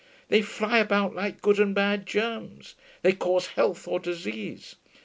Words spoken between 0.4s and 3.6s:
fly about like good and bad germs; they cause